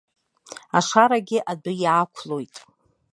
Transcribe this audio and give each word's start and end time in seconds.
Ашарагьы 0.77 1.39
адәы 1.51 1.73
иаақәлоит. 1.83 2.55